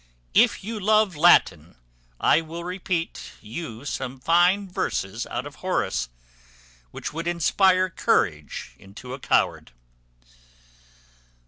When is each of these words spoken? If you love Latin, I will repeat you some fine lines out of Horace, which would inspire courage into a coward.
If 0.33 0.63
you 0.63 0.79
love 0.79 1.15
Latin, 1.15 1.75
I 2.19 2.41
will 2.41 2.63
repeat 2.63 3.33
you 3.39 3.85
some 3.85 4.19
fine 4.19 4.67
lines 4.73 5.27
out 5.27 5.45
of 5.45 5.57
Horace, 5.57 6.09
which 6.89 7.13
would 7.13 7.27
inspire 7.27 7.87
courage 7.87 8.73
into 8.79 9.13
a 9.13 9.19
coward. 9.19 9.73